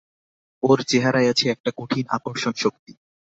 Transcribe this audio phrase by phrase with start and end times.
[0.63, 2.93] ওর চেহারায় আছে একটা কঠিন আকর্ষণশক্তি।